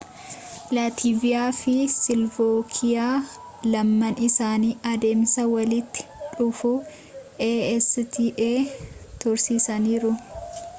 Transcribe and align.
laativia 0.75 1.41
fi 1.57 1.75
silovaakiyaa 1.95 3.11
lamaan 3.75 4.17
isaanii 4.29 4.71
adeemsa 4.93 5.47
walitti 5.53 6.09
dhufuu 6.41 6.75
acta 7.51 8.51
tursiisaniiru 9.25 10.17